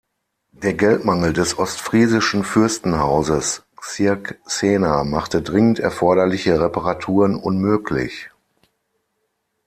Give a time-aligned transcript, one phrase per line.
[0.53, 8.31] Der Geldmangel des ostfriesischen Fürstenhauses Cirksena machte dringend erforderliche Reparaturen unmöglich.